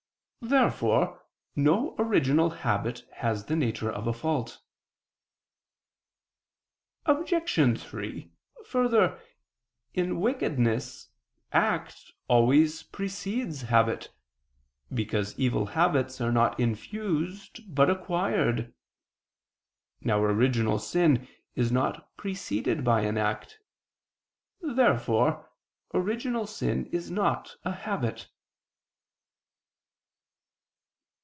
Therefore 0.43 1.23
no 1.55 1.93
original 1.99 2.49
habit 2.49 3.07
has 3.17 3.45
the 3.45 3.55
nature 3.55 3.91
of 3.91 4.07
a 4.07 4.11
fault. 4.11 4.57
Obj. 7.05 7.79
3: 7.79 8.31
Further, 8.65 9.19
in 9.93 10.19
wickedness 10.19 11.09
act 11.53 12.11
always 12.27 12.81
precedes 12.81 13.61
habit, 13.61 14.09
because 14.91 15.37
evil 15.37 15.67
habits 15.67 16.19
are 16.19 16.31
not 16.31 16.59
infused, 16.59 17.59
but 17.73 17.91
acquired. 17.91 18.73
Now 20.01 20.23
original 20.23 20.79
sin 20.79 21.27
is 21.53 21.71
not 21.71 22.17
preceded 22.17 22.83
by 22.83 23.01
an 23.01 23.19
act. 23.19 23.59
Therefore 24.59 25.51
original 25.93 26.47
sin 26.47 26.87
is 26.87 27.11
not 27.11 27.57
a 27.63 27.71
habit. 27.71 28.27